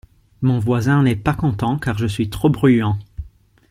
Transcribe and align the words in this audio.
Mon 0.41 0.57
voisin 0.57 1.03
n’est 1.03 1.15
pas 1.15 1.35
content 1.35 1.77
car 1.77 1.95
je 1.99 2.07
suis 2.07 2.31
trop 2.31 2.49
bruyant. 2.49 2.97